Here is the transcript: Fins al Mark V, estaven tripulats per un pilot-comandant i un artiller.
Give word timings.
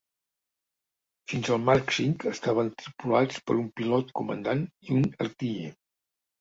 Fins 1.33 1.51
al 1.57 1.61
Mark 1.65 1.93
V, 1.99 2.07
estaven 2.33 2.73
tripulats 2.81 3.45
per 3.47 3.59
un 3.61 3.69
pilot-comandant 3.79 4.67
i 4.91 4.99
un 5.01 5.09
artiller. 5.31 5.73